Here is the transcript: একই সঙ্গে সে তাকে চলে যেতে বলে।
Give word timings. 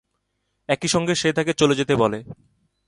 একই 0.69 0.87
সঙ্গে 0.87 1.13
সে 1.15 1.29
তাকে 1.33 1.53
চলে 1.53 1.75
যেতে 1.75 1.93
বলে। 1.95 2.19